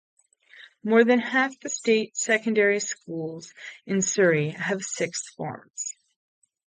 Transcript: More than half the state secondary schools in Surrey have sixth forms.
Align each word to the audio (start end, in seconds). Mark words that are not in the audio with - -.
More 0.83 1.03
than 1.03 1.19
half 1.19 1.59
the 1.59 1.69
state 1.69 2.17
secondary 2.17 2.79
schools 2.79 3.53
in 3.85 4.01
Surrey 4.01 4.49
have 4.49 4.81
sixth 4.81 5.29
forms. 5.35 5.95